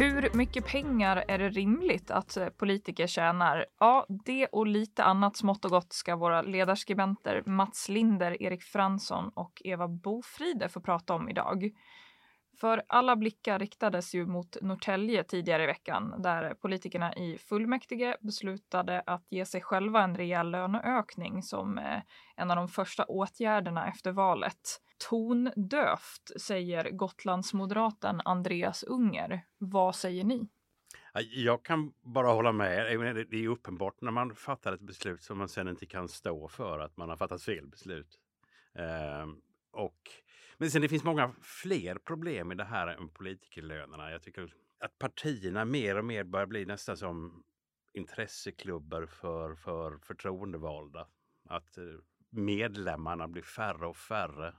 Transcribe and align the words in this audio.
Hur 0.00 0.36
mycket 0.36 0.66
pengar 0.66 1.24
är 1.28 1.38
det 1.38 1.48
rimligt 1.48 2.10
att 2.10 2.36
eh, 2.36 2.48
politiker 2.48 3.06
tjänar? 3.06 3.66
Ja, 3.78 4.06
det 4.08 4.46
och 4.46 4.66
lite 4.66 5.04
annat 5.04 5.36
smått 5.36 5.64
och 5.64 5.70
gott 5.70 5.92
ska 5.92 6.16
våra 6.16 6.42
ledarskribenter 6.42 7.42
Mats 7.46 7.88
Linder, 7.88 8.42
Erik 8.42 8.62
Fransson 8.62 9.30
och 9.34 9.62
Eva 9.64 9.88
Bofride 9.88 10.68
få 10.68 10.80
prata 10.80 11.14
om 11.14 11.28
idag. 11.28 11.70
För 12.60 12.82
alla 12.86 13.16
blickar 13.16 13.58
riktades 13.58 14.14
ju 14.14 14.26
mot 14.26 14.56
Norrtälje 14.62 15.24
tidigare 15.24 15.62
i 15.62 15.66
veckan 15.66 16.14
där 16.22 16.54
politikerna 16.54 17.14
i 17.14 17.38
fullmäktige 17.38 18.16
beslutade 18.20 19.02
att 19.06 19.26
ge 19.30 19.44
sig 19.44 19.60
själva 19.60 20.02
en 20.02 20.16
rejäl 20.16 20.50
löneökning 20.50 21.42
som 21.42 21.78
eh, 21.78 22.00
en 22.36 22.50
av 22.50 22.56
de 22.56 22.68
första 22.68 23.04
åtgärderna 23.04 23.88
efter 23.88 24.12
valet. 24.12 24.80
Tondövt, 25.08 26.30
säger 26.40 26.90
Gotlandsmoderaten 26.90 28.20
Andreas 28.24 28.82
Unger. 28.82 29.46
Vad 29.58 29.96
säger 29.96 30.24
ni? 30.24 30.48
Jag 31.30 31.64
kan 31.64 31.92
bara 32.00 32.26
hålla 32.26 32.52
med. 32.52 33.26
Det 33.30 33.44
är 33.44 33.48
uppenbart 33.48 34.00
när 34.00 34.10
man 34.10 34.34
fattar 34.34 34.72
ett 34.72 34.80
beslut 34.80 35.22
som 35.22 35.38
man 35.38 35.48
sen 35.48 35.68
inte 35.68 35.86
kan 35.86 36.08
stå 36.08 36.48
för 36.48 36.78
att 36.78 36.96
man 36.96 37.08
har 37.08 37.16
fattat 37.16 37.42
fel 37.42 37.66
beslut. 37.66 38.18
Ehm, 38.74 39.40
och 39.70 40.10
men 40.58 40.70
sen 40.70 40.82
det 40.82 40.88
finns 40.88 41.04
många 41.04 41.34
fler 41.42 41.94
problem 41.94 42.52
i 42.52 42.54
det 42.54 42.64
här 42.64 42.86
än 42.86 43.08
politikerlönerna. 43.08 44.10
Jag 44.10 44.22
tycker 44.22 44.54
att 44.80 44.98
partierna 44.98 45.64
mer 45.64 45.98
och 45.98 46.04
mer 46.04 46.24
börjar 46.24 46.46
bli 46.46 46.66
nästan 46.66 46.96
som 46.96 47.44
intresseklubbar 47.92 49.06
för, 49.06 49.54
för 49.54 49.98
förtroendevalda. 49.98 51.08
Att 51.44 51.78
eh, 51.78 51.84
medlemmarna 52.30 53.28
blir 53.28 53.42
färre 53.42 53.86
och 53.86 53.96
färre. 53.96 54.54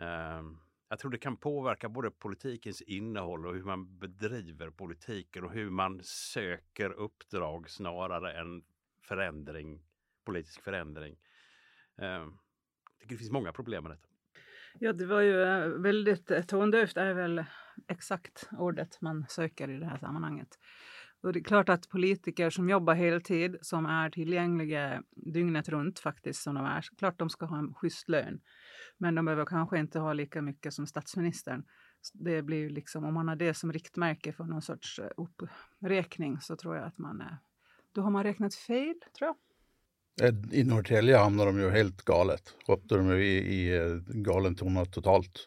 Ehm, 0.00 0.58
jag 0.88 0.98
tror 0.98 1.10
det 1.10 1.18
kan 1.18 1.36
påverka 1.36 1.88
både 1.88 2.10
politikens 2.10 2.82
innehåll 2.82 3.46
och 3.46 3.54
hur 3.54 3.62
man 3.62 3.98
bedriver 3.98 4.70
politiken 4.70 5.44
och 5.44 5.52
hur 5.52 5.70
man 5.70 6.00
söker 6.04 6.92
uppdrag 6.92 7.70
snarare 7.70 8.40
än 8.40 8.62
förändring, 9.02 9.82
politisk 10.24 10.62
förändring. 10.62 11.16
Ehm, 11.98 12.38
jag 12.90 12.98
tycker 13.00 13.14
det 13.14 13.18
finns 13.18 13.30
många 13.30 13.52
problem 13.52 13.82
med 13.82 13.92
detta. 13.92 14.08
Ja, 14.78 14.92
det 14.92 15.06
var 15.06 15.20
ju 15.20 15.42
eh, 15.42 15.68
väldigt 15.68 16.30
eh, 16.30 16.42
tondövt 16.42 16.96
är 16.96 17.14
väl 17.14 17.44
exakt 17.88 18.48
ordet 18.58 19.00
man 19.00 19.26
söker 19.28 19.70
i 19.70 19.78
det 19.78 19.86
här 19.86 19.98
sammanhanget. 19.98 20.48
Och 21.22 21.32
det 21.32 21.38
är 21.38 21.44
klart 21.44 21.68
att 21.68 21.88
politiker 21.88 22.50
som 22.50 22.68
jobbar 22.68 22.94
heltid, 22.94 23.56
som 23.60 23.86
är 23.86 24.10
tillgängliga 24.10 25.02
dygnet 25.10 25.68
runt 25.68 25.98
faktiskt 25.98 26.42
som 26.42 26.54
de 26.54 26.64
är, 26.64 26.84
klart 26.98 27.18
de 27.18 27.30
ska 27.30 27.46
ha 27.46 27.58
en 27.58 27.74
schysst 27.74 28.08
lön. 28.08 28.40
Men 29.02 29.14
de 29.14 29.24
behöver 29.24 29.44
kanske 29.44 29.78
inte 29.78 29.98
ha 29.98 30.12
lika 30.12 30.42
mycket 30.42 30.74
som 30.74 30.86
statsministern. 30.86 31.64
Det 32.12 32.42
blir 32.42 32.70
liksom, 32.70 33.04
om 33.04 33.14
man 33.14 33.28
har 33.28 33.36
det 33.36 33.54
som 33.54 33.72
riktmärke 33.72 34.32
för 34.32 34.44
någon 34.44 34.62
sorts 34.62 34.98
eh, 34.98 35.10
uppräkning 35.16 36.40
så 36.40 36.56
tror 36.56 36.76
jag 36.76 36.84
att 36.86 36.98
man, 36.98 37.22
då 37.94 38.02
har 38.02 38.10
man 38.10 38.22
räknat 38.22 38.54
fel, 38.54 38.94
tror 39.18 39.34
jag. 40.18 40.28
Eh, 40.28 40.34
I 40.52 40.64
Norrtälje 40.64 41.16
hamnade 41.16 41.50
de 41.50 41.60
ju 41.60 41.70
helt 41.70 42.02
galet. 42.02 42.54
Hoppade 42.66 43.00
de 43.00 43.12
i, 43.12 43.36
i 43.36 43.76
eh, 43.76 43.96
galen 44.06 44.54
tona 44.54 44.84
totalt. 44.84 45.46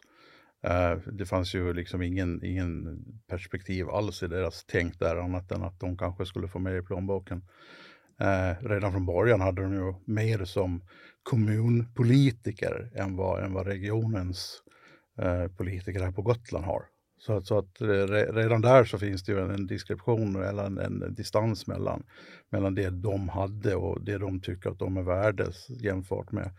Det 1.12 1.26
fanns 1.26 1.54
ju 1.54 1.72
liksom 1.72 2.02
ingen, 2.02 2.44
ingen 2.44 3.04
perspektiv 3.26 3.88
alls 3.88 4.22
i 4.22 4.26
deras 4.26 4.64
tänk 4.64 4.98
där 4.98 5.16
annat 5.16 5.52
än 5.52 5.62
att 5.62 5.80
de 5.80 5.98
kanske 5.98 6.26
skulle 6.26 6.48
få 6.48 6.58
mer 6.58 6.74
i 6.74 6.82
plånboken. 6.82 7.42
Redan 8.60 8.92
från 8.92 9.06
början 9.06 9.40
hade 9.40 9.62
de 9.62 9.74
ju 9.74 9.94
mer 10.04 10.44
som 10.44 10.82
kommunpolitiker 11.24 12.90
än 12.94 13.16
vad, 13.16 13.44
än 13.44 13.52
vad 13.52 13.66
regionens 13.66 14.62
eh, 15.18 15.46
politiker 15.46 16.00
här 16.00 16.12
på 16.12 16.22
Gotland 16.22 16.64
har. 16.64 16.82
Så, 17.18 17.40
så 17.42 17.58
att 17.58 17.80
eh, 17.80 17.86
re, 17.86 18.24
redan 18.32 18.60
där 18.60 18.84
så 18.84 18.98
finns 18.98 19.24
det 19.24 19.32
ju 19.32 19.40
en, 19.40 19.66
diskreption 19.66 20.42
eller 20.42 20.64
en, 20.64 20.78
en, 20.78 21.14
distans 21.14 21.66
mellan, 21.66 22.02
mellan 22.50 22.74
det 22.74 22.90
de 22.90 23.28
hade 23.28 23.74
och 23.74 24.04
det 24.04 24.18
de 24.18 24.40
tycker 24.40 24.70
att 24.70 24.78
de 24.78 24.96
är 24.96 25.02
värda 25.02 25.44
jämfört 25.68 26.32
med 26.32 26.50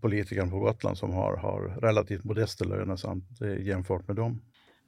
politikerna 0.00 0.50
på 0.50 0.58
Gotland 0.58 0.98
som 0.98 1.12
har, 1.12 1.36
har 1.36 1.80
relativt 1.80 2.24
modesta 2.24 2.64
löner 2.64 2.96
samt 2.96 3.40
eh, 3.40 3.66
jämfört 3.66 4.08
med 4.08 4.16
dem. 4.16 4.42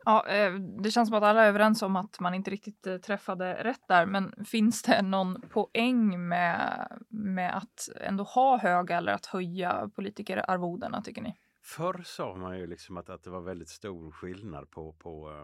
Ja, 0.05 0.27
eh, 0.27 0.53
det 0.55 0.91
känns 0.91 1.09
som 1.09 1.19
att 1.19 1.25
alla 1.25 1.45
är 1.45 1.49
överens 1.49 1.83
om 1.83 1.97
att 1.97 2.21
man 2.21 2.35
inte 2.35 2.51
riktigt 2.51 2.87
eh, 2.87 2.97
träffade 2.97 3.55
rätt 3.65 3.89
där. 3.89 4.07
Men 4.07 4.45
finns 4.45 4.83
det 4.83 5.03
någon 5.03 5.41
poäng 5.41 6.29
med, 6.29 6.89
med 7.09 7.57
att 7.57 7.89
ändå 8.01 8.25
ha 8.25 8.59
höga 8.59 8.97
eller 8.97 9.13
att 9.13 9.27
höja 9.27 9.91
politikerarvodena 9.97 11.03
tycker 11.03 11.23
ni? 11.23 11.35
Förr 11.65 12.03
sa 12.05 12.35
man 12.35 12.59
ju 12.59 12.67
liksom 12.67 12.97
att, 12.97 13.11
att 13.11 13.23
det 13.23 13.31
var 13.31 13.41
väldigt 13.41 13.69
stor 13.69 14.11
skillnad 14.11 14.71
på, 14.71 14.93
på 14.93 15.31
uh, 15.31 15.37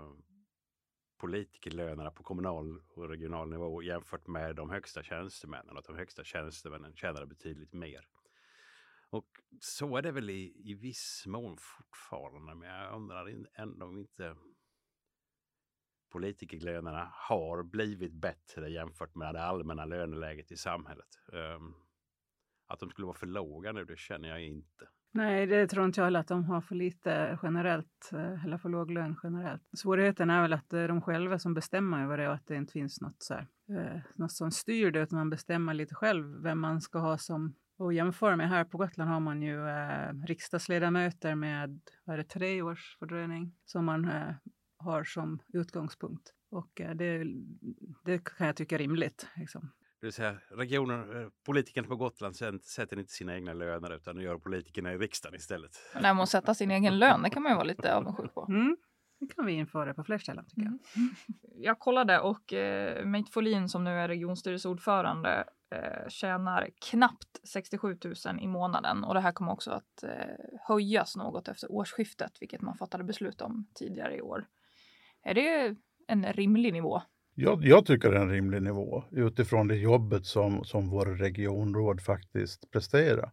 politikerlönerna 1.20 2.10
på 2.10 2.22
kommunal 2.22 2.80
och 2.88 3.08
regional 3.08 3.50
nivå 3.50 3.82
jämfört 3.82 4.26
med 4.26 4.56
de 4.56 4.70
högsta 4.70 5.02
tjänstemännen. 5.02 5.76
Att 5.76 5.84
de 5.84 5.96
högsta 5.96 6.24
tjänstemännen 6.24 6.94
tjänade 6.94 7.26
betydligt 7.26 7.72
mer. 7.72 8.06
Och 9.10 9.28
så 9.60 9.96
är 9.96 10.02
det 10.02 10.12
väl 10.12 10.30
i, 10.30 10.70
i 10.70 10.74
viss 10.74 11.24
mån 11.26 11.56
fortfarande, 11.60 12.54
men 12.54 12.68
jag 12.68 12.94
undrar 12.94 13.46
ändå 13.54 13.86
om 13.86 13.98
inte 13.98 14.36
politikerlönerna 16.12 17.12
har 17.12 17.62
blivit 17.62 18.12
bättre 18.12 18.70
jämfört 18.70 19.14
med 19.14 19.34
det 19.34 19.42
allmänna 19.42 19.84
löneläget 19.84 20.52
i 20.52 20.56
samhället. 20.56 21.18
Um, 21.32 21.74
att 22.66 22.80
de 22.80 22.90
skulle 22.90 23.06
vara 23.06 23.18
för 23.18 23.26
låga 23.26 23.72
nu, 23.72 23.84
det 23.84 23.98
känner 23.98 24.28
jag 24.28 24.42
inte. 24.42 24.88
Nej, 25.12 25.46
det 25.46 25.66
tror 25.66 25.84
inte 25.84 26.00
jag 26.00 26.04
heller 26.04 26.20
att 26.20 26.28
de 26.28 26.44
har 26.44 26.60
för 26.60 26.74
lite 26.74 27.38
generellt, 27.42 28.10
eh, 28.12 28.44
eller 28.44 28.58
för 28.58 28.68
låg 28.68 28.90
lön 28.90 29.16
generellt. 29.22 29.62
Svårigheten 29.76 30.30
är 30.30 30.42
väl 30.42 30.52
att 30.52 30.70
det 30.70 30.78
är 30.78 30.88
de 30.88 31.02
själva 31.02 31.38
som 31.38 31.54
bestämmer 31.54 32.04
över 32.04 32.18
det 32.18 32.28
och 32.28 32.34
att 32.34 32.46
det 32.46 32.56
inte 32.56 32.72
finns 32.72 33.00
något, 33.00 33.22
så 33.22 33.34
här, 33.34 33.46
eh, 33.68 34.00
något 34.14 34.32
som 34.32 34.50
styr 34.50 34.90
det, 34.90 35.00
utan 35.00 35.18
man 35.18 35.30
bestämmer 35.30 35.74
lite 35.74 35.94
själv 35.94 36.42
vem 36.42 36.60
man 36.60 36.80
ska 36.80 36.98
ha 36.98 37.18
som 37.18 37.54
och 37.78 37.92
jämföra 37.92 38.36
med 38.36 38.48
här 38.48 38.64
på 38.64 38.78
Gotland 38.78 39.10
har 39.10 39.20
man 39.20 39.42
ju 39.42 39.68
eh, 39.68 40.12
riksdagsledamöter 40.26 41.34
med 41.34 41.80
vad 42.04 42.14
är 42.14 42.18
det, 42.18 42.24
tre 42.24 42.62
års 42.62 42.96
fördröjning 42.98 43.54
som 43.64 43.84
man 43.84 44.04
eh, 44.04 44.34
har 44.78 45.04
som 45.04 45.38
utgångspunkt. 45.52 46.32
Och 46.50 46.80
eh, 46.80 46.94
det, 46.94 47.24
det 48.04 48.24
kan 48.24 48.46
jag 48.46 48.56
tycka 48.56 48.74
är 48.74 48.78
rimligt. 48.78 49.28
Liksom. 49.36 49.70
Det 50.00 50.06
vill 50.06 50.12
säga 50.12 50.36
regionen, 50.50 51.22
eh, 51.22 51.28
politikerna 51.46 51.88
på 51.88 51.96
Gotland 51.96 52.36
sätter 52.36 52.98
inte 52.98 53.12
sina 53.12 53.34
egna 53.34 53.52
löner 53.52 53.96
utan 53.96 54.16
det 54.16 54.22
gör 54.22 54.38
politikerna 54.38 54.92
i 54.92 54.98
riksdagen 54.98 55.36
istället. 55.36 55.70
Nej, 55.94 56.02
men 56.02 56.20
att 56.20 56.28
sätta 56.28 56.54
sin 56.54 56.70
egen 56.70 56.98
lön, 56.98 57.22
det 57.22 57.30
kan 57.30 57.42
man 57.42 57.52
ju 57.52 57.56
vara 57.56 57.66
lite 57.66 57.94
avundsjuk 57.94 58.34
på. 58.34 58.46
Mm. 58.48 58.76
Det 59.20 59.26
kan 59.26 59.46
vi 59.46 59.52
införa 59.52 59.94
på 59.94 60.04
fler 60.04 60.18
ställen 60.18 60.46
tycker 60.46 60.62
jag. 60.62 60.78
Mm. 60.96 61.14
Jag 61.54 61.78
kollade 61.78 62.20
och 62.20 62.52
eh, 62.52 63.04
Mate 63.04 63.32
Folin 63.32 63.68
som 63.68 63.84
nu 63.84 63.90
är 63.90 64.08
regionstyrelseordförande 64.08 65.44
eh, 65.70 66.08
tjänar 66.08 66.70
knappt 66.90 67.40
67 67.44 67.98
000 68.04 68.14
i 68.40 68.46
månaden 68.46 69.04
och 69.04 69.14
det 69.14 69.20
här 69.20 69.32
kommer 69.32 69.52
också 69.52 69.70
att 69.70 70.02
eh, 70.02 70.10
höjas 70.68 71.16
något 71.16 71.48
efter 71.48 71.72
årsskiftet, 71.72 72.32
vilket 72.40 72.60
man 72.60 72.76
fattade 72.76 73.04
beslut 73.04 73.40
om 73.40 73.66
tidigare 73.74 74.16
i 74.16 74.20
år. 74.20 74.46
Är 75.22 75.34
det 75.34 75.76
en 76.06 76.32
rimlig 76.32 76.72
nivå? 76.72 77.02
Jag, 77.34 77.64
jag, 77.64 77.86
tycker 77.86 78.10
det 78.10 78.16
är 78.16 78.22
en 78.22 78.30
rimlig 78.30 78.62
nivå 78.62 79.04
utifrån 79.10 79.68
det 79.68 79.76
jobbet 79.76 80.26
som, 80.26 80.64
som 80.64 80.90
vår 80.90 81.06
regionråd 81.06 82.00
faktiskt 82.00 82.70
presterar. 82.70 83.30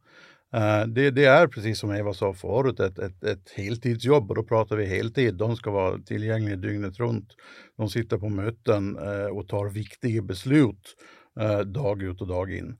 Uh, 0.56 0.88
det, 0.88 1.12
det, 1.12 1.26
är 1.26 1.48
precis 1.48 1.80
som 1.80 1.92
Eva 1.92 2.14
sa 2.14 2.34
förut 2.34 2.80
ett, 2.80 3.00
ett, 3.00 3.24
ett 3.24 3.50
heltidsjobb 3.56 4.30
och 4.30 4.36
då 4.36 4.44
pratar 4.44 4.76
vi 4.76 4.86
heltid. 4.86 5.36
De 5.36 5.56
ska 5.56 5.72
vara 5.72 5.98
tillgängliga 5.98 6.56
dygnet 6.56 7.00
runt. 7.00 7.36
De 7.78 7.90
sitter 7.90 8.18
på 8.18 8.30
möten 8.30 8.98
uh, 9.00 9.38
och 9.38 9.48
tar 9.48 9.70
viktiga 9.70 10.22
beslut 10.22 10.96
eh, 11.40 11.60
dag 11.60 12.04
ut 12.04 12.22
och 12.22 12.28
dag 12.28 12.52
in. 12.52 12.78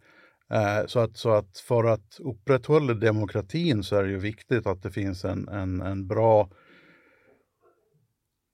Eh, 0.52 0.86
så 0.86 1.00
att, 1.00 1.18
så 1.18 1.30
att 1.30 1.58
för 1.58 1.84
att 1.84 2.20
upprätthålla 2.20 2.94
demokratin 2.94 3.84
så 3.84 3.96
är 3.96 4.04
det 4.04 4.10
ju 4.10 4.18
viktigt 4.18 4.68
att 4.68 4.84
det 4.84 4.92
finns 4.92 5.26
en, 5.26 5.48
en, 5.48 5.82
en 5.82 6.08
bra 6.08 6.50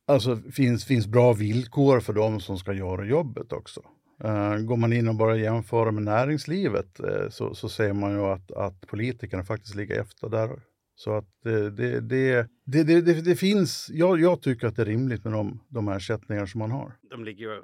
Alltså 0.07 0.36
finns, 0.36 0.86
finns 0.86 1.07
bra 1.07 1.33
villkor 1.33 2.00
för 2.00 2.13
de 2.13 2.39
som 2.39 2.57
ska 2.57 2.74
göra 2.74 3.06
jobbet 3.06 3.53
också. 3.53 3.81
Uh, 4.24 4.57
går 4.57 4.77
man 4.77 4.94
in 4.94 5.07
och 5.07 5.15
bara 5.15 5.38
jämför 5.38 5.92
med 5.92 6.03
näringslivet 6.03 7.00
uh, 7.00 7.30
så, 7.30 7.56
så 7.56 7.69
ser 7.69 7.94
man 7.94 8.12
ju 8.12 8.21
att, 8.21 8.51
att 8.51 8.88
politikerna 8.88 9.44
faktiskt 9.44 9.75
ligger 9.75 10.01
efter 10.01 10.30
där. 10.30 10.62
Så 10.95 11.13
att 11.18 11.27
det, 11.44 11.69
det, 11.69 12.00
det, 12.00 12.48
det, 12.65 12.83
det, 12.83 13.21
det 13.21 13.36
finns, 13.36 13.89
jag, 13.92 14.19
jag, 14.19 14.42
tycker 14.42 14.68
att 14.68 14.75
det 14.75 14.81
är 14.81 14.86
rimligt 14.86 15.24
med 15.24 15.33
de, 15.33 15.59
de 15.69 15.88
ersättningar 15.88 16.45
som 16.45 16.59
man 16.59 16.71
har. 16.71 16.94
De 17.09 17.25
ligger 17.25 17.59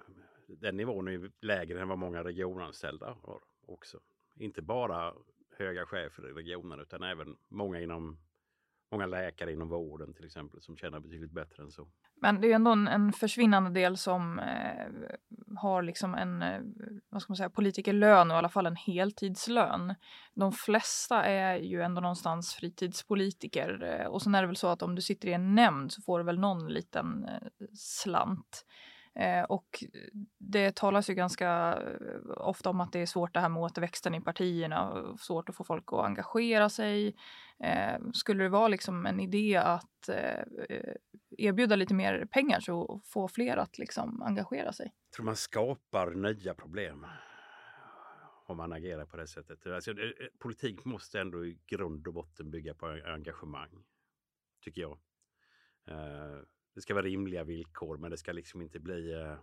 den 0.48 0.78
nivån 0.78 1.08
är 1.08 1.32
lägre 1.42 1.82
än 1.82 1.88
vad 1.88 1.98
många 1.98 2.24
regionanställda 2.24 3.18
har 3.24 3.40
också. 3.68 4.00
Inte 4.36 4.62
bara 4.62 5.14
höga 5.58 5.86
chefer 5.86 6.30
i 6.30 6.34
regionen 6.34 6.80
utan 6.80 7.04
även 7.04 7.36
många 7.50 7.82
inom 7.82 8.18
många 8.92 9.06
läkare 9.06 9.52
inom 9.52 9.70
vården 9.70 10.14
till 10.14 10.26
exempel 10.26 10.62
som 10.62 10.78
tjänar 10.78 11.00
betydligt 11.00 11.32
bättre 11.32 11.64
än 11.64 11.72
så. 11.72 11.88
Men 12.22 12.42
det 12.42 12.52
är 12.52 12.56
ändå 12.56 12.72
en, 12.72 12.88
en 12.88 13.14
försvinnande 13.14 13.70
del 13.70 13.98
som 13.98 14.40
eh, 14.40 14.88
har 15.58 15.82
liksom 15.82 16.16
en 16.16 16.42
eh, 16.42 16.62
vad 17.10 17.22
ska 17.22 17.32
man 17.32 17.38
säga, 17.38 17.50
politikerlön 17.50 18.32
och 18.32 18.36
i 18.36 18.38
alla 18.38 18.50
fall 18.50 18.66
en 18.66 18.76
heltidslön. 18.76 19.96
De 20.34 20.52
flesta 20.52 21.24
är 21.24 21.58
ju 21.58 21.82
ändå 21.82 22.02
någonstans 22.02 22.56
fritidspolitiker 22.56 23.84
eh, 23.84 24.08
och 24.08 24.22
sen 24.22 24.36
är 24.36 24.42
det 24.42 24.48
väl 24.48 24.56
så 24.56 24.68
att 24.68 24.82
om 24.82 24.96
du 24.96 25.02
sitter 25.02 25.28
i 25.28 25.34
en 25.34 25.56
nämnd 25.56 25.92
så 25.92 26.02
får 26.02 26.20
du 26.20 26.26
väl 26.26 26.40
någon 26.40 26.68
liten 26.68 27.24
eh, 27.24 27.68
slant. 27.74 28.66
Eh, 29.20 29.44
och 29.44 29.84
det 30.38 30.76
talas 30.76 31.10
ju 31.10 31.14
ganska 31.14 31.80
eh, 31.82 32.48
ofta 32.48 32.70
om 32.70 32.82
att 32.82 32.92
det 32.92 33.00
är 33.00 33.06
svårt 33.06 33.34
det 33.34 33.40
här 33.40 33.50
med 33.50 33.62
återväxten 33.62 34.16
i 34.16 34.22
partierna 34.22 35.06
svårt 35.20 35.50
att 35.50 35.56
få 35.56 35.64
folk 35.64 35.84
att 35.88 36.06
engagera 36.06 36.70
sig. 36.70 37.16
Eh, 37.60 38.00
skulle 38.14 38.44
det 38.44 38.50
vara 38.50 38.68
liksom 38.68 39.06
en 39.06 39.20
idé 39.20 39.56
att 39.56 40.10
eh, 40.10 40.44
erbjuda 41.38 41.76
lite 41.76 41.94
mer 41.94 42.26
pengar 42.26 42.60
så 42.60 43.02
få 43.06 43.28
fler 43.28 43.58
att 43.58 43.78
liksom 43.78 44.22
engagera 44.22 44.74
sig? 44.74 44.94
Jag 45.10 45.16
tror 45.16 45.26
man 45.26 45.36
skapar 45.36 46.12
nya 46.12 46.54
problem 46.54 47.06
om 48.46 48.58
man 48.58 48.74
agerar 48.74 49.06
på 49.06 49.18
det 49.18 49.28
sättet. 49.28 49.68
Alltså, 49.68 49.92
eh, 49.92 49.98
eh, 49.98 50.28
politik 50.40 50.86
måste 50.86 51.20
ändå 51.20 51.46
i 51.46 51.60
grund 51.68 52.08
och 52.08 52.14
botten 52.14 52.52
bygga 52.52 52.74
på 52.74 52.88
engagemang, 53.06 53.86
tycker 54.62 54.82
jag. 54.82 55.00
Det 56.78 56.82
ska 56.82 56.94
vara 56.94 57.06
rimliga 57.06 57.44
villkor, 57.44 57.98
men 57.98 58.12
det 58.12 58.18
ska 58.18 58.32
liksom 58.32 58.62
inte 58.62 58.80
bli 58.80 59.14
eh, 59.14 59.38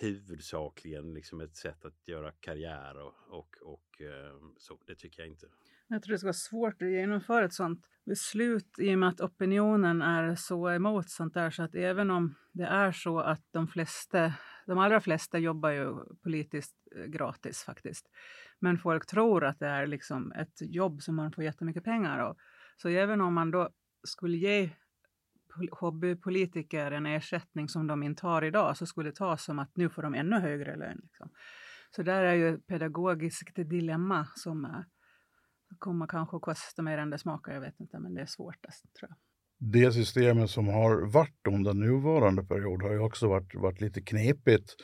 huvudsakligen 0.00 1.14
liksom 1.14 1.40
ett 1.40 1.56
sätt 1.56 1.84
att 1.84 2.08
göra 2.08 2.32
karriär 2.32 2.96
och, 2.98 3.14
och, 3.28 3.56
och 3.62 4.02
eh, 4.02 4.36
så. 4.56 4.78
Det 4.86 4.94
tycker 4.94 5.22
jag 5.22 5.28
inte. 5.28 5.46
Jag 5.88 6.02
tror 6.02 6.12
det 6.12 6.18
ska 6.18 6.26
vara 6.26 6.32
svårt 6.32 6.82
att 6.82 6.90
genomföra 6.90 7.44
ett 7.44 7.52
sådant 7.52 7.86
beslut 8.04 8.78
i 8.78 8.94
och 8.94 8.98
med 8.98 9.08
att 9.08 9.20
opinionen 9.20 10.02
är 10.02 10.34
så 10.34 10.70
emot 10.70 11.10
sånt 11.10 11.34
där 11.34 11.50
så 11.50 11.62
att 11.62 11.74
även 11.74 12.10
om 12.10 12.34
det 12.52 12.64
är 12.64 12.92
så 12.92 13.20
att 13.20 13.42
de 13.50 13.68
flesta, 13.68 14.34
de 14.66 14.78
allra 14.78 15.00
flesta 15.00 15.38
jobbar 15.38 15.70
ju 15.70 15.94
politiskt 16.22 16.76
eh, 16.96 17.04
gratis 17.04 17.62
faktiskt. 17.62 18.10
Men 18.58 18.78
folk 18.78 19.06
tror 19.06 19.44
att 19.44 19.58
det 19.58 19.68
är 19.68 19.86
liksom 19.86 20.32
ett 20.32 20.60
jobb 20.60 21.02
som 21.02 21.14
man 21.16 21.32
får 21.32 21.44
jättemycket 21.44 21.84
pengar 21.84 22.18
av. 22.18 22.36
Så 22.76 22.88
även 22.88 23.20
om 23.20 23.34
man 23.34 23.50
då 23.50 23.70
skulle 24.04 24.36
ge 24.36 24.70
hobbypolitiker 25.70 26.92
en 26.92 27.06
ersättning 27.06 27.68
som 27.68 27.86
de 27.86 28.02
inte 28.02 28.26
har 28.26 28.44
idag 28.44 28.76
så 28.76 28.86
skulle 28.86 29.10
det 29.10 29.16
tas 29.16 29.44
som 29.44 29.58
att 29.58 29.76
nu 29.76 29.90
får 29.90 30.02
de 30.02 30.14
ännu 30.14 30.36
högre 30.36 30.76
lön. 30.76 31.00
Liksom. 31.02 31.30
Så 31.96 32.02
där 32.02 32.22
är 32.22 32.34
ju 32.34 32.54
ett 32.54 32.66
pedagogiskt 32.66 33.56
dilemma 33.56 34.26
som 34.34 34.84
kommer 35.78 36.06
kanske 36.06 36.36
att 36.36 36.42
kosta 36.42 36.82
mer 36.82 36.98
än 36.98 37.10
det 37.10 37.18
smakar. 37.18 37.52
Jag 37.52 37.60
vet 37.60 37.80
inte, 37.80 37.98
men 37.98 38.14
det 38.14 38.20
är 38.20 38.26
svårast. 38.26 38.94
Tror 38.98 39.10
jag. 39.10 39.16
Det 39.64 39.92
systemet 39.92 40.50
som 40.50 40.68
har 40.68 41.12
varit 41.12 41.46
under 41.48 41.74
nuvarande 41.74 42.44
period 42.44 42.82
har 42.82 42.92
ju 42.92 42.98
också 42.98 43.28
varit, 43.28 43.54
varit 43.54 43.80
lite 43.80 44.00
knepigt 44.00 44.74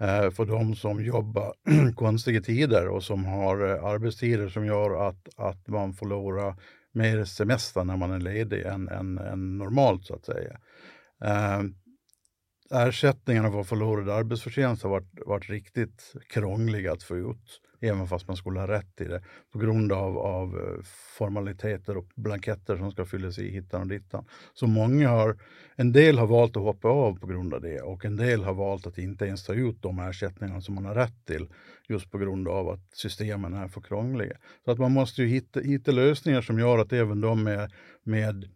eh, 0.00 0.30
för 0.30 0.44
de 0.44 0.74
som 0.74 1.04
jobbar 1.04 1.54
konstiga 1.94 2.40
tider 2.40 2.88
och 2.88 3.02
som 3.02 3.24
har 3.24 3.70
eh, 3.70 3.84
arbetstider 3.84 4.48
som 4.48 4.66
gör 4.66 5.08
att, 5.08 5.28
att 5.36 5.68
man 5.68 5.94
förlorar 5.94 6.56
mer 6.94 7.24
semester 7.24 7.84
när 7.84 7.96
man 7.96 8.10
är 8.10 8.20
ledig 8.20 8.62
än, 8.62 8.88
än, 8.88 9.18
än 9.18 9.58
normalt 9.58 10.04
så 10.04 10.14
att 10.14 10.24
säga. 10.24 10.60
Eh, 11.24 11.62
ersättningarna 12.70 13.50
för 13.50 13.62
förlorad 13.62 14.10
arbetsförtjänst 14.10 14.82
har 14.82 14.90
varit, 14.90 15.20
varit 15.26 15.50
riktigt 15.50 16.12
krångliga 16.28 16.92
att 16.92 17.02
få 17.02 17.16
ut, 17.16 17.60
även 17.88 18.08
fast 18.08 18.28
man 18.28 18.36
skulle 18.36 18.60
ha 18.60 18.68
rätt 18.68 18.96
till 18.96 19.08
det, 19.08 19.22
på 19.52 19.58
grund 19.58 19.92
av, 19.92 20.18
av 20.18 20.58
eh, 20.58 20.82
formaliteter 21.18 21.96
och 21.96 22.08
blanketter 22.14 22.76
som 22.76 22.90
ska 22.90 23.04
fyllas 23.04 23.38
i 23.38 23.50
hittan 23.50 23.80
och 23.80 23.86
dittan. 23.86 24.24
Så 24.54 24.66
många 24.66 25.08
har, 25.08 25.38
en 25.76 25.92
del 25.92 26.18
har 26.18 26.26
valt 26.26 26.56
att 26.56 26.62
hoppa 26.62 26.88
av 26.88 27.18
på 27.18 27.26
grund 27.26 27.54
av 27.54 27.60
det 27.60 27.80
och 27.80 28.04
en 28.04 28.16
del 28.16 28.44
har 28.44 28.54
valt 28.54 28.86
att 28.86 28.98
inte 28.98 29.24
ens 29.24 29.44
ta 29.44 29.54
ut 29.54 29.82
de 29.82 29.98
ersättningar 29.98 30.60
som 30.60 30.74
man 30.74 30.84
har 30.84 30.94
rätt 30.94 31.26
till, 31.26 31.48
just 31.88 32.10
på 32.10 32.18
grund 32.18 32.48
av 32.48 32.68
att 32.68 32.90
systemen 32.92 33.54
är 33.54 33.68
för 33.68 33.80
krångliga. 33.80 34.36
Så 34.64 34.70
att 34.70 34.78
man 34.78 34.92
måste 34.92 35.22
ju 35.22 35.28
hitta, 35.28 35.60
hitta 35.60 35.92
lösningar 35.92 36.40
som 36.40 36.58
gör 36.58 36.78
att 36.78 36.92
även 36.92 37.20
de 37.20 37.42
med, 37.42 37.72
med 38.02 38.48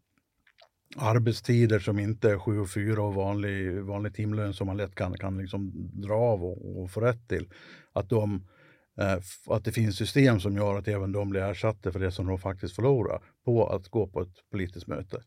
arbetstider 0.96 1.78
som 1.78 1.98
inte 1.98 2.30
är 2.30 2.38
7 2.38 2.60
och 2.60 2.70
4 2.70 3.02
och 3.02 3.14
vanlig, 3.14 3.82
vanlig 3.82 4.14
timlön 4.14 4.54
som 4.54 4.66
man 4.66 4.76
lätt 4.76 4.94
kan, 4.94 5.18
kan 5.18 5.38
liksom 5.38 5.72
dra 5.92 6.14
av 6.14 6.44
och, 6.44 6.82
och 6.82 6.90
få 6.90 7.00
rätt 7.00 7.28
till. 7.28 7.48
Att, 7.92 8.10
de, 8.10 8.44
Eh, 9.00 9.18
att 9.46 9.64
det 9.64 9.72
finns 9.72 9.96
system 9.96 10.40
som 10.40 10.56
gör 10.56 10.78
att 10.78 10.88
även 10.88 11.12
de 11.12 11.30
blir 11.30 11.40
ersatta 11.40 11.92
för 11.92 12.00
det 12.00 12.10
som 12.10 12.26
de 12.26 12.38
faktiskt 12.38 12.74
förlorar 12.74 13.22
på 13.44 13.66
att 13.66 13.88
gå 13.88 14.06
på 14.06 14.20
ett 14.20 14.50
politiskt 14.50 14.86
möte. 14.86 15.22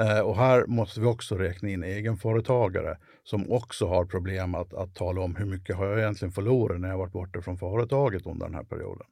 Eh, 0.00 0.20
och 0.20 0.36
här 0.36 0.66
måste 0.66 1.00
vi 1.00 1.06
också 1.06 1.34
räkna 1.34 1.68
in 1.68 1.84
egenföretagare 1.84 2.98
som 3.24 3.52
också 3.52 3.86
har 3.86 4.04
problem 4.04 4.54
att, 4.54 4.74
att 4.74 4.94
tala 4.94 5.20
om 5.20 5.36
hur 5.36 5.46
mycket 5.46 5.76
har 5.76 5.86
jag 5.86 5.98
egentligen 5.98 6.32
förlorat 6.32 6.80
när 6.80 6.88
jag 6.88 6.98
varit 6.98 7.12
borta 7.12 7.42
från 7.42 7.58
företaget 7.58 8.26
under 8.26 8.46
den 8.46 8.54
här 8.54 8.64
perioden. 8.64 9.06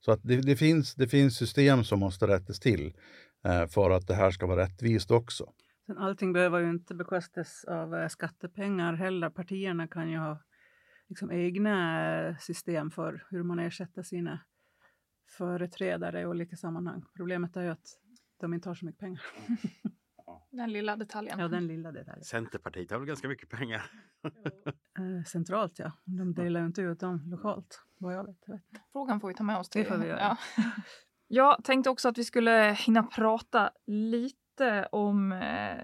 Så 0.00 0.12
att 0.12 0.20
det, 0.22 0.36
det, 0.36 0.56
finns, 0.56 0.94
det 0.94 1.08
finns 1.08 1.36
system 1.36 1.84
som 1.84 2.00
måste 2.00 2.26
rättas 2.26 2.60
till 2.60 2.92
eh, 3.44 3.66
för 3.66 3.90
att 3.90 4.06
det 4.06 4.14
här 4.14 4.30
ska 4.30 4.46
vara 4.46 4.62
rättvist 4.62 5.10
också. 5.10 5.46
Allting 5.96 6.32
behöver 6.32 6.60
ju 6.60 6.70
inte 6.70 6.94
bekostas 6.94 7.64
av 7.68 8.08
skattepengar 8.08 8.92
heller. 8.92 9.30
Partierna 9.30 9.88
kan 9.88 10.10
ju 10.10 10.18
ha 10.18 10.38
liksom 11.08 11.32
egna 11.32 12.04
eh, 12.28 12.36
system 12.36 12.90
för 12.90 13.26
hur 13.30 13.42
man 13.42 13.58
ersätter 13.58 14.02
sina 14.02 14.40
företrädare 15.28 16.20
i 16.20 16.26
olika 16.26 16.56
sammanhang. 16.56 17.04
Problemet 17.16 17.56
är 17.56 17.62
ju 17.62 17.68
att 17.68 17.98
de 18.40 18.54
inte 18.54 18.68
har 18.68 18.74
så 18.74 18.86
mycket 18.86 19.00
pengar. 19.00 19.22
Den 20.50 20.72
lilla 20.72 20.96
detaljen. 20.96 21.38
Ja, 21.38 21.48
den 21.48 21.66
lilla 21.66 21.92
detaljen. 21.92 22.24
Centerpartiet 22.24 22.90
har 22.90 22.98
väl 22.98 23.08
ganska 23.08 23.28
mycket 23.28 23.48
pengar? 23.48 23.90
centralt, 25.26 25.78
ja. 25.78 25.92
De 26.04 26.34
delar 26.34 26.60
ju 26.60 26.66
inte 26.66 26.82
ut 26.82 27.00
dem 27.00 27.22
lokalt, 27.26 27.82
vad 27.98 28.14
jag 28.14 28.24
vet. 28.24 28.44
Frågan 28.92 29.20
får 29.20 29.28
vi 29.28 29.34
ta 29.34 29.44
med 29.44 29.58
oss 29.58 29.68
till. 29.68 29.82
Det 29.82 29.88
får 29.88 29.98
vi 29.98 30.06
göra. 30.06 30.20
Ja. 30.20 30.36
Jag 31.28 31.64
tänkte 31.64 31.90
också 31.90 32.08
att 32.08 32.18
vi 32.18 32.24
skulle 32.24 32.76
hinna 32.78 33.02
prata 33.02 33.70
lite 33.86 34.88
om 34.92 35.32
eh, 35.32 35.78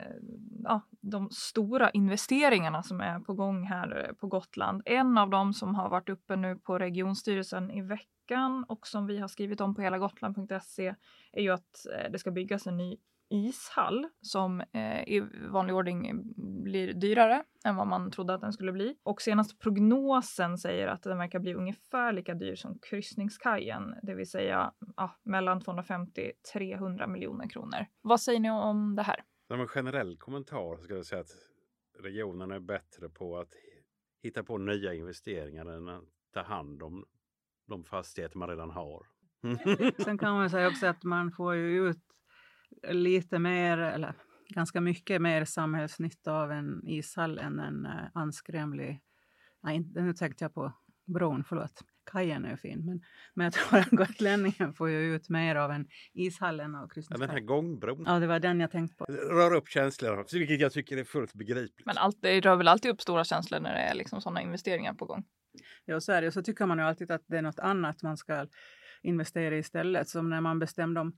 ja, 0.64 0.80
de 1.00 1.30
stora 1.30 1.90
investeringarna 1.90 2.82
som 2.82 3.00
är 3.00 3.20
på 3.20 3.34
gång 3.34 3.66
här 3.66 4.06
eh, 4.08 4.14
på 4.14 4.26
Gotland. 4.26 4.82
En 4.84 5.18
av 5.18 5.30
dem 5.30 5.52
som 5.52 5.74
har 5.74 5.88
varit 5.88 6.08
uppe 6.08 6.36
nu 6.36 6.56
på 6.56 6.78
regionstyrelsen 6.78 7.70
i 7.70 7.82
veckan 7.82 8.64
och 8.68 8.86
som 8.86 9.06
vi 9.06 9.18
har 9.18 9.28
skrivit 9.28 9.60
om 9.60 9.74
på 9.74 9.82
helagotland.se 9.82 10.94
är 11.32 11.42
ju 11.42 11.50
att 11.50 11.86
eh, 11.94 12.10
det 12.12 12.18
ska 12.18 12.30
byggas 12.30 12.66
en 12.66 12.76
ny 12.76 12.96
ishall 13.32 14.08
som 14.20 14.60
eh, 14.60 15.02
i 15.02 15.28
vanlig 15.50 15.74
ordning 15.74 16.22
blir 16.62 16.92
dyrare 16.94 17.44
än 17.64 17.76
vad 17.76 17.86
man 17.86 18.10
trodde 18.10 18.34
att 18.34 18.40
den 18.40 18.52
skulle 18.52 18.72
bli. 18.72 18.96
Och 19.02 19.22
senaste 19.22 19.56
prognosen 19.56 20.58
säger 20.58 20.86
att 20.86 21.02
den 21.02 21.18
verkar 21.18 21.38
bli 21.38 21.54
ungefär 21.54 22.12
lika 22.12 22.34
dyr 22.34 22.54
som 22.54 22.78
kryssningskajen, 22.78 23.94
det 24.02 24.14
vill 24.14 24.30
säga 24.30 24.72
ja, 24.96 25.10
mellan 25.22 25.60
250 25.60 26.32
300 26.52 27.06
miljoner 27.06 27.48
kronor. 27.48 27.86
Vad 28.02 28.20
säger 28.20 28.40
ni 28.40 28.50
om 28.50 28.96
det 28.96 29.02
här? 29.02 29.24
Som 29.52 29.60
en 29.60 29.68
generell 29.68 30.16
kommentar 30.16 30.76
skulle 30.76 30.98
jag 30.98 31.06
säga 31.06 31.20
att 31.20 31.36
regionen 31.98 32.50
är 32.50 32.60
bättre 32.60 33.08
på 33.08 33.38
att 33.38 33.48
hitta 34.22 34.44
på 34.44 34.58
nya 34.58 34.94
investeringar 34.94 35.66
än 35.66 35.88
att 35.88 36.04
ta 36.34 36.42
hand 36.42 36.82
om 36.82 37.04
de 37.66 37.84
fastigheter 37.84 38.38
man 38.38 38.48
redan 38.48 38.70
har. 38.70 39.06
Sen 40.04 40.18
kan 40.18 40.34
man 40.34 40.50
säga 40.50 40.68
också 40.68 40.86
att 40.86 41.04
man 41.04 41.32
får 41.32 41.54
ju 41.54 41.88
ut 41.88 42.02
lite 42.88 43.38
mer, 43.38 43.78
eller 43.78 44.14
ganska 44.48 44.80
mycket 44.80 45.22
mer 45.22 45.44
samhällsnytta 45.44 46.32
av 46.32 46.52
en 46.52 46.86
ishall 46.86 47.38
än 47.38 47.58
en 47.58 47.88
anskrämlig... 48.14 49.00
Nej, 49.62 49.78
nu 49.94 50.12
tänkte 50.12 50.44
jag 50.44 50.54
på 50.54 50.72
bron, 51.06 51.44
förlåt. 51.44 51.84
Kajen 52.04 52.44
är 52.44 52.56
fin, 52.56 52.86
men, 52.86 53.00
men 53.34 53.44
jag 53.44 53.52
tror 53.52 53.78
att 53.78 53.90
gotlänningen 53.90 54.72
får 54.72 54.90
ju 54.90 55.14
ut 55.14 55.28
mer 55.28 55.56
av 55.56 55.70
en 55.70 55.86
ishall 56.14 56.60
än 56.60 56.74
av 56.74 56.88
kryssningskajen. 56.88 57.20
Ja, 57.20 57.26
den 57.26 57.42
här 57.42 57.46
gångbron. 57.46 58.04
Ja, 58.06 58.18
det 58.18 58.26
var 58.26 58.40
den 58.40 58.60
jag 58.60 58.70
tänkte 58.70 58.96
på. 58.96 59.04
Rör 59.04 59.54
upp 59.54 59.68
känslorna, 59.68 60.24
vilket 60.32 60.60
jag 60.60 60.72
tycker 60.72 60.96
är 60.96 61.04
fullt 61.04 61.34
begripligt. 61.34 61.86
Men 61.86 61.98
allt, 61.98 62.18
det 62.20 62.40
rör 62.40 62.56
väl 62.56 62.68
alltid 62.68 62.90
upp 62.90 63.00
stora 63.00 63.24
känslor 63.24 63.60
när 63.60 63.74
det 63.74 63.80
är 63.80 63.94
liksom 63.94 64.20
sådana 64.20 64.42
investeringar 64.42 64.94
på 64.94 65.04
gång? 65.04 65.24
Ja, 65.84 66.00
så 66.00 66.12
är 66.12 66.22
det. 66.22 66.32
Så 66.32 66.42
tycker 66.42 66.66
man 66.66 66.78
ju 66.78 66.84
alltid 66.84 67.10
att 67.10 67.24
det 67.26 67.36
är 67.36 67.42
något 67.42 67.58
annat 67.58 68.02
man 68.02 68.16
ska 68.16 68.46
investera 69.02 69.56
istället. 69.56 70.08
Som 70.08 70.30
när 70.30 70.40
man 70.40 70.58
bestämde 70.58 71.00
om 71.00 71.12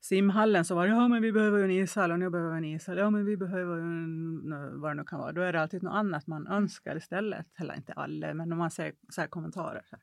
simhallen 0.00 0.64
så 0.64 0.74
var 0.74 0.86
det 0.86 0.92
ja 0.92 1.08
men 1.08 1.22
vi 1.22 1.32
behöver 1.32 1.64
en 1.64 1.70
ishall 1.70 2.12
och 2.12 2.18
nu 2.18 2.30
behöver 2.30 2.50
vi 2.50 2.58
en 2.58 2.64
ishall. 2.64 2.98
Ja 2.98 3.10
men 3.10 3.24
vi 3.24 3.36
behöver 3.36 3.78
en, 3.78 4.80
vad 4.80 4.90
det 4.90 4.94
nu 4.94 5.04
kan 5.04 5.18
vara. 5.20 5.32
Då 5.32 5.40
är 5.40 5.52
det 5.52 5.60
alltid 5.60 5.82
något 5.82 5.94
annat 5.94 6.26
man 6.26 6.46
önskar 6.46 6.96
istället. 6.96 7.46
Eller 7.58 7.76
inte 7.76 7.92
alla, 7.92 8.34
men 8.34 8.52
om 8.52 8.58
man 8.58 8.70
ser 8.70 8.92
så 9.08 9.22
kommentarer. 9.22 9.82
Så, 9.90 9.96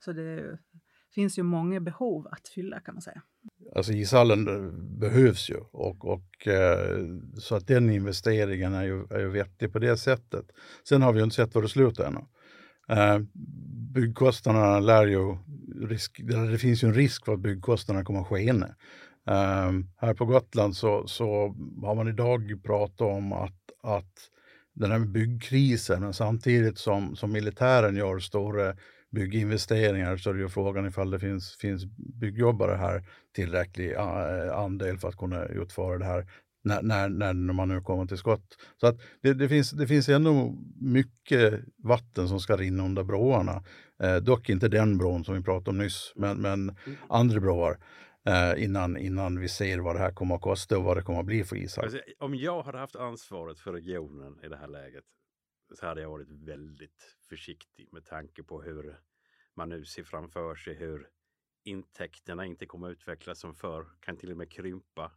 så 0.00 0.12
det 0.12 0.58
finns 1.14 1.38
ju 1.38 1.42
många 1.42 1.80
behov 1.80 2.28
att 2.30 2.48
fylla 2.48 2.80
kan 2.80 2.94
man 2.94 3.02
säga. 3.02 3.22
alltså 3.76 3.92
ishallen 3.92 4.48
eh, 4.48 4.72
behövs 4.98 5.50
ju 5.50 5.56
och, 5.56 6.04
och 6.04 6.48
eh, 6.48 7.06
så 7.38 7.56
att 7.56 7.66
den 7.66 7.90
investeringen 7.90 8.74
är 8.74 8.84
ju, 8.84 9.06
är 9.10 9.18
ju 9.18 9.28
vettig 9.28 9.72
på 9.72 9.78
det 9.78 9.96
sättet. 9.96 10.46
Sen 10.88 11.02
har 11.02 11.12
vi 11.12 11.18
ju 11.18 11.24
inte 11.24 11.36
sett 11.36 11.54
vad 11.54 11.64
det 11.64 11.68
slutar 11.68 12.04
ännu. 12.04 12.20
Eh, 12.88 13.20
Byggkostnaderna 13.94 14.80
lär 14.80 15.06
ju, 15.06 15.36
risk, 15.88 16.20
det 16.50 16.58
finns 16.58 16.84
ju 16.84 16.88
en 16.88 16.94
risk 16.94 17.24
för 17.24 17.32
att 17.32 17.40
byggkostnaderna 17.40 18.04
kommer 18.04 18.20
att 18.20 18.26
skena. 18.26 18.66
Um, 18.66 19.34
ehm, 19.34 19.88
här 19.96 20.14
på 20.14 20.24
Gotland 20.24 20.76
så, 20.76 21.06
så 21.06 21.54
har 21.82 21.94
man 21.94 22.08
idag 22.08 22.60
pratat 22.64 23.00
om 23.00 23.32
att, 23.32 23.60
att 23.82 24.14
den 24.74 24.90
här 24.90 24.98
byggkrisen, 24.98 26.00
men 26.00 26.14
samtidigt 26.14 26.78
som, 26.78 27.16
som 27.16 27.32
militären 27.32 27.96
gör 27.96 28.18
stora 28.18 28.74
bygginvesteringar 29.10 30.16
så 30.16 30.30
är 30.30 30.34
det 30.34 30.40
ju 30.40 30.48
frågan 30.48 30.86
ifall 30.86 31.10
det 31.10 31.18
finns, 31.18 31.56
finns 31.56 31.84
byggjobbare 32.20 32.76
här 32.76 33.04
tillräcklig 33.34 33.92
eh, 33.92 34.58
andel 34.58 34.98
för 34.98 35.08
att 35.08 35.16
kunna 35.16 35.44
utföra 35.44 35.98
det 35.98 36.04
här 36.04 36.26
när, 36.68 37.08
när, 37.08 37.34
när 37.34 37.54
man 37.54 37.68
nu 37.68 37.80
kommer 37.80 38.06
till 38.06 38.18
skott. 38.18 38.56
Så 38.76 38.86
att 38.86 39.00
det, 39.22 39.34
det, 39.34 39.48
finns, 39.48 39.70
det 39.70 39.86
finns 39.86 40.08
ändå 40.08 40.54
mycket 40.80 41.64
vatten 41.84 42.28
som 42.28 42.40
ska 42.40 42.56
rinna 42.56 42.84
under 42.84 43.04
broarna. 43.04 43.64
Eh, 44.02 44.16
dock 44.16 44.48
inte 44.48 44.68
den 44.68 44.98
bron 44.98 45.24
som 45.24 45.34
vi 45.34 45.42
pratade 45.42 45.70
om 45.70 45.78
nyss, 45.78 46.12
men, 46.16 46.36
men 46.36 46.76
andra 47.08 47.40
broar. 47.40 47.78
Eh, 48.28 48.64
innan, 48.64 48.96
innan 48.96 49.40
vi 49.40 49.48
ser 49.48 49.78
vad 49.78 49.96
det 49.96 50.00
här 50.00 50.12
kommer 50.12 50.34
att 50.34 50.40
kosta 50.40 50.78
och 50.78 50.84
vad 50.84 50.96
det 50.96 51.02
kommer 51.02 51.20
att 51.20 51.26
bli 51.26 51.44
för 51.44 51.56
ishall. 51.56 51.84
Alltså, 51.84 52.00
om 52.18 52.34
jag 52.34 52.62
hade 52.62 52.78
haft 52.78 52.96
ansvaret 52.96 53.60
för 53.60 53.72
regionen 53.72 54.40
i 54.44 54.48
det 54.48 54.56
här 54.56 54.68
läget 54.68 55.04
så 55.74 55.86
hade 55.86 56.00
jag 56.00 56.10
varit 56.10 56.30
väldigt 56.30 57.16
försiktig 57.28 57.88
med 57.92 58.04
tanke 58.04 58.42
på 58.42 58.62
hur 58.62 59.00
man 59.56 59.68
nu 59.68 59.84
ser 59.84 60.04
framför 60.04 60.54
sig 60.54 60.74
hur 60.74 61.08
intäkterna 61.64 62.46
inte 62.46 62.66
kommer 62.66 62.86
att 62.88 62.92
utvecklas 62.92 63.40
som 63.40 63.54
förr, 63.54 63.86
kan 64.00 64.16
till 64.16 64.30
och 64.30 64.36
med 64.36 64.52
krympa. 64.52 65.12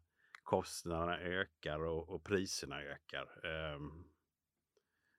Kostnaderna 0.51 1.19
ökar 1.19 1.79
och, 1.79 2.09
och 2.09 2.23
priserna 2.23 2.81
ökar. 2.81 3.27
Um, 3.75 4.03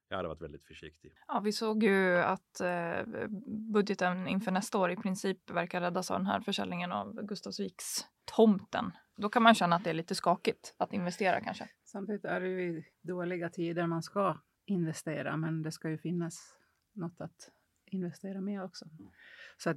jag 0.08 0.16
hade 0.16 0.28
varit 0.28 0.42
väldigt 0.42 0.64
försiktig. 0.64 1.12
Ja, 1.28 1.40
vi 1.40 1.52
såg 1.52 1.82
ju 1.82 2.18
att 2.18 2.60
eh, 2.60 3.28
budgeten 3.72 4.28
inför 4.28 4.50
nästa 4.50 4.78
år 4.78 4.90
i 4.90 4.96
princip 4.96 5.50
verkar 5.50 5.80
räddas 5.80 6.10
av 6.10 6.18
den 6.18 6.26
här 6.26 6.40
försäljningen 6.40 6.92
av 6.92 7.22
Gustavsviks 7.22 8.06
tomten. 8.36 8.92
Då 9.16 9.28
kan 9.28 9.42
man 9.42 9.54
känna 9.54 9.76
att 9.76 9.84
det 9.84 9.90
är 9.90 9.94
lite 9.94 10.14
skakigt 10.14 10.74
att 10.76 10.92
investera 10.92 11.40
kanske. 11.40 11.68
Samtidigt 11.84 12.24
är 12.24 12.40
det 12.40 12.48
ju 12.48 12.82
dåliga 13.02 13.50
tider 13.50 13.86
man 13.86 14.02
ska 14.02 14.40
investera, 14.66 15.36
men 15.36 15.62
det 15.62 15.72
ska 15.72 15.90
ju 15.90 15.98
finnas 15.98 16.58
något 16.92 17.20
att 17.20 17.50
investera 17.92 18.40
med 18.40 18.62
också. 18.62 18.84
Så 19.56 19.70
att 19.70 19.76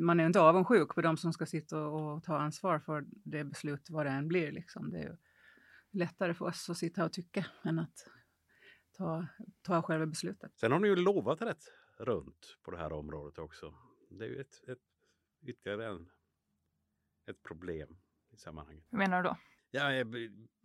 man 0.00 0.20
är 0.20 0.26
inte 0.26 0.40
avundsjuk 0.40 0.94
på 0.94 1.00
de 1.00 1.16
som 1.16 1.32
ska 1.32 1.46
sitta 1.46 1.86
och, 1.86 2.16
och, 2.16 2.24
ta 2.24 2.38
ansvar 2.38 2.78
för 2.78 3.04
det 3.08 3.44
beslut, 3.44 3.90
vad 3.90 4.06
det 4.06 4.10
än 4.10 4.28
blir. 4.28 4.52
Liksom. 4.52 4.90
Det 4.90 4.98
är 4.98 5.02
ju 5.02 5.16
lättare 5.90 6.34
för 6.34 6.44
oss 6.44 6.70
att 6.70 6.76
sitta 6.76 7.04
och 7.04 7.12
tycka 7.12 7.46
än 7.64 7.78
att 7.78 8.08
ta, 8.96 9.26
ta 9.62 9.82
själva 9.82 10.06
beslutet. 10.06 10.58
Sen 10.58 10.72
har 10.72 10.80
ni 10.80 10.88
ju 10.88 10.96
lovat 10.96 11.42
rätt 11.42 11.64
runt 11.98 12.58
på 12.62 12.70
det 12.70 12.76
här 12.76 12.92
området 12.92 13.38
också. 13.38 13.74
Det 14.10 14.24
är 14.24 14.28
ju 14.28 14.40
ett, 14.40 14.68
ett, 14.68 14.78
ytterligare 15.42 15.86
en, 15.86 16.08
ett 17.26 17.42
problem 17.42 17.96
i 18.32 18.36
sammanhanget. 18.36 18.84
Hur 18.90 18.98
menar 18.98 19.22
du 19.22 19.28
då? 19.28 19.36
Ja, 19.70 19.92
eh, 19.92 20.06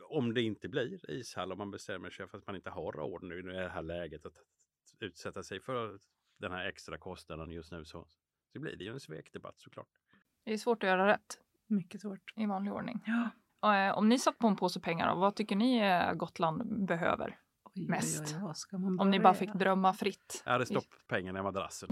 om 0.09 0.33
det 0.33 0.41
inte 0.41 0.69
blir 0.69 1.11
ishall, 1.11 1.51
om 1.51 1.57
man 1.57 1.71
bestämmer 1.71 2.09
sig 2.09 2.27
för 2.27 2.37
att 2.37 2.47
man 2.47 2.55
inte 2.55 2.69
har 2.69 2.91
råd 2.91 3.23
nu 3.23 3.39
i 3.39 3.41
det 3.41 3.69
här 3.69 3.81
läget 3.81 4.25
att 4.25 4.37
utsätta 4.99 5.43
sig 5.43 5.59
för 5.59 5.99
den 6.41 6.51
här 6.51 6.65
extra 6.65 6.97
kostnaden 6.97 7.51
just 7.51 7.71
nu 7.71 7.85
så, 7.85 8.07
så 8.53 8.59
blir 8.59 8.75
det 8.75 8.83
ju 8.83 8.91
en 8.91 8.99
svekdebatt 8.99 9.59
såklart. 9.59 9.87
Det 10.43 10.53
är 10.53 10.57
svårt 10.57 10.83
att 10.83 10.89
göra 10.89 11.07
rätt. 11.07 11.39
Mycket 11.67 12.01
svårt. 12.01 12.33
I 12.35 12.45
vanlig 12.45 12.73
ordning. 12.73 13.03
Ja. 13.05 13.29
Och, 13.59 13.75
eh, 13.75 13.97
om 13.97 14.09
ni 14.09 14.19
satt 14.19 14.37
på 14.37 14.47
en 14.47 14.55
påse 14.55 14.79
pengar, 14.79 15.15
vad 15.15 15.35
tycker 15.35 15.55
ni 15.55 15.79
eh, 15.79 16.13
Gotland 16.13 16.85
behöver? 16.85 17.37
Oj, 17.75 17.87
mest. 17.87 18.35
Oj, 18.41 18.53
oj, 18.71 18.97
om 18.99 19.11
ni 19.11 19.19
bara 19.19 19.33
fick 19.33 19.53
drömma 19.53 19.93
fritt. 19.93 20.41
Jag 20.45 20.51
hade 20.51 20.65
stoppat 20.65 21.07
pengarna 21.07 21.39
i 21.39 21.43
madrassen. 21.43 21.89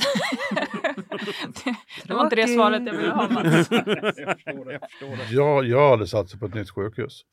det, 1.64 1.76
det 2.08 2.14
var 2.14 2.24
inte 2.24 2.36
det 2.36 2.48
svaret 2.48 2.86
jag 2.86 2.94
ville 2.94 3.12
ha 3.12 3.30
Mats. 3.30 3.70
jag, 5.32 5.66
jag 5.66 5.90
hade 5.90 6.08
satsat 6.08 6.40
på 6.40 6.46
ett 6.46 6.54
nytt 6.54 6.70
sjukhus. 6.70 7.26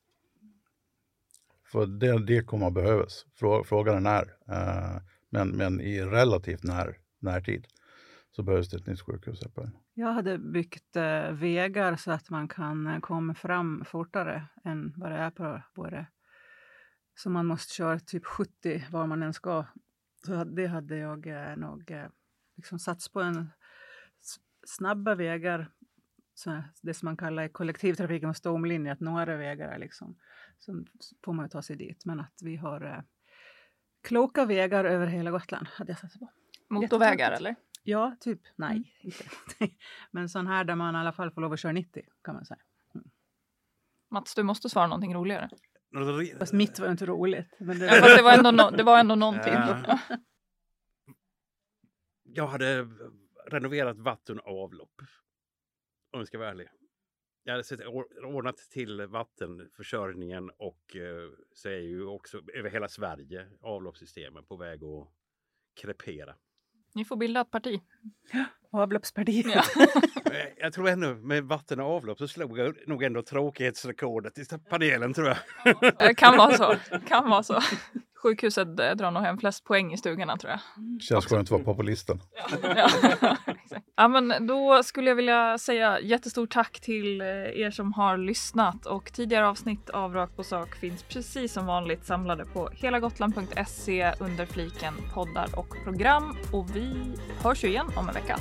För 1.65 1.87
det, 1.87 2.27
det 2.27 2.43
kommer 2.43 2.67
att 2.67 2.75
behövas. 2.75 3.27
Frågan 3.65 3.97
är 3.97 4.01
när. 4.01 4.23
Uh, 4.23 5.01
men, 5.31 5.49
men 5.49 5.81
i 5.81 6.01
relativt 6.01 6.63
när, 6.63 6.99
närtid 7.27 7.67
så 8.31 8.43
behövs 8.43 8.71
det 8.71 8.77
ett 8.77 8.87
nytt 8.87 9.01
sjukhus. 9.01 9.41
Här 9.57 9.71
Jag 9.95 10.13
hade 10.13 10.39
byggt 10.39 10.97
eh, 10.97 11.31
vägar 11.31 11.97
så 11.97 12.11
att 12.11 12.31
man 12.31 12.49
kan 12.49 12.87
eh, 12.87 13.01
komma 13.01 13.35
fram 13.35 13.85
fortare 13.85 14.49
än 14.65 14.95
vad 14.97 15.11
det 15.11 15.17
är 15.17 15.31
på 15.31 15.63
våra 15.75 16.07
så 17.17 17.31
man 17.31 17.47
måste 17.47 17.75
köra 17.75 17.99
typ 17.99 18.25
70 18.25 18.85
var 18.91 19.07
man 19.07 19.23
än 19.23 19.33
ska. 19.33 19.65
Så 20.27 20.45
det 20.45 20.67
hade 20.67 20.97
jag 20.97 21.27
eh, 21.27 21.57
nog 21.57 21.91
eh, 21.91 22.07
liksom 22.57 22.79
sats 22.79 23.09
på 23.09 23.21
en 23.21 23.51
snabba 24.67 25.15
vägar, 25.15 25.71
så 26.35 26.63
det 26.83 26.95
som 26.95 27.07
man 27.07 27.17
kallar 27.17 27.43
i 27.43 27.49
kollektivtrafiken 27.49 28.29
och 28.29 28.37
stomlinje, 28.37 28.93
att 28.93 29.01
några 29.01 29.37
vägar 29.37 29.69
är 29.69 29.79
liksom, 29.79 30.19
så 30.59 30.85
får 31.25 31.33
man 31.33 31.49
ta 31.49 31.63
sig 31.63 31.77
dit. 31.77 32.05
Men 32.05 32.21
att 32.21 32.41
vi 32.43 32.57
har 32.57 32.81
eh, 32.81 33.03
kloka 34.03 34.45
vägar 34.45 34.85
över 34.85 35.07
hela 35.07 35.31
Gotland 35.31 35.67
hade 35.69 35.91
jag 35.91 35.99
satsat 35.99 36.21
på. 36.21 36.31
Motorvägar 36.69 37.33
eller? 37.33 37.55
Ja, 37.83 38.17
typ. 38.21 38.41
Nej, 38.57 38.71
mm. 38.71 38.87
inte. 39.61 39.77
Men 40.11 40.29
sån 40.29 40.47
här 40.47 40.65
där 40.65 40.75
man 40.75 40.95
i 40.95 40.99
alla 40.99 41.13
fall 41.13 41.31
får 41.31 41.41
lov 41.41 41.53
att 41.53 41.61
köra 41.61 41.73
90 41.73 42.03
kan 42.25 42.35
man 42.35 42.45
säga. 42.45 42.61
Mm. 42.95 43.11
Mats, 44.11 44.35
du 44.35 44.43
måste 44.43 44.69
svara 44.69 44.87
någonting 44.87 45.15
roligare. 45.15 45.49
Fast 46.39 46.53
mitt 46.53 46.79
var 46.79 46.91
inte 46.91 47.07
roligt. 47.07 47.57
Men 47.59 47.79
det... 47.79 47.87
Ja, 47.87 47.93
fast 47.93 48.17
det 48.17 48.23
var 48.23 48.33
ändå, 48.33 48.51
no 48.51 48.71
det 48.77 48.83
var 48.83 48.99
ändå 48.99 49.15
någonting. 49.15 49.53
Ja. 49.53 49.99
Jag 52.23 52.47
hade 52.47 52.89
renoverat 53.47 53.99
vatten 53.99 54.39
och 54.39 54.63
avlopp. 54.63 55.03
Om 56.13 56.21
jag 56.21 56.27
ska 56.27 56.39
vara 56.39 56.51
ärlig. 56.51 56.69
Jag 57.45 57.53
hade 57.53 57.65
sett, 57.65 57.81
ordnat 58.25 58.57
till 58.57 59.07
vattenförsörjningen 59.07 60.51
och 60.51 60.97
eh, 60.97 61.31
så 61.55 61.69
är 61.69 61.79
ju 61.79 62.07
också 62.07 62.43
över 62.55 62.71
hela 62.71 62.89
Sverige 62.89 63.49
avloppssystemen 63.61 64.45
på 64.45 64.57
väg 64.57 64.85
att 64.85 65.09
krepera. 65.75 66.35
Ni 66.97 67.05
får 67.05 67.17
bilda 67.17 67.41
ett 67.41 67.51
parti. 67.51 67.81
Avloppspartiet. 68.73 69.47
Ja. 69.55 69.63
jag 70.57 70.73
tror 70.73 70.89
ändå 70.89 71.15
med 71.15 71.45
vatten 71.45 71.81
och 71.81 71.87
avlopp 71.87 72.19
så 72.19 72.29
slog 72.29 72.59
jag 72.59 72.75
nog 72.87 73.03
ändå 73.03 73.23
tråkighetsrekordet 73.23 74.39
i 74.39 74.45
panelen 74.71 75.15
tror 75.15 75.29
jag. 75.29 75.37
Det 75.99 76.15
kan 76.15 76.37
vara 76.37 76.57
så. 76.57 76.77
Kan 77.09 77.31
vara 77.31 77.43
så. 77.43 77.55
Sjukhuset 78.27 78.81
eh, 78.81 78.91
drar 78.91 79.11
nog 79.11 79.23
hem 79.23 79.39
flest 79.39 79.65
poäng 79.65 79.93
i 79.93 79.97
stugorna 79.97 80.37
tror 80.37 80.51
jag. 80.51 80.61
Känns 81.03 81.27
skönt 81.27 81.47
att 81.47 81.51
vara 81.51 81.63
populisten. 81.63 82.21
Ja. 82.63 82.89
ja, 83.97 84.09
men 84.09 84.47
då 84.47 84.83
skulle 84.83 85.11
jag 85.11 85.17
vilja 85.17 85.59
säga 85.59 86.01
jättestort 86.01 86.51
tack 86.51 86.81
till 86.81 87.21
eh, 87.21 87.27
er 87.27 87.71
som 87.71 87.93
har 87.93 88.17
lyssnat 88.17 88.87
och 88.87 89.13
tidigare 89.13 89.49
avsnitt 89.49 89.91
av 89.91 90.15
Rakt 90.15 90.37
på 90.37 90.45
sak 90.45 90.75
finns 90.75 91.03
precis 91.03 91.53
som 91.53 91.67
vanligt 91.67 92.07
samlade 92.07 92.45
på 92.45 92.71
helagotland.se 92.73 94.13
under 94.21 94.47
fliken 94.47 94.95
poddar 95.15 95.59
och 95.59 95.85
program 95.85 96.37
och 96.53 96.77
vi 96.77 97.17
hörs 97.43 97.65
ju 97.65 97.69
igen 97.69 97.87
om 97.97 98.09
en 98.09 98.15
vecka. 98.15 98.37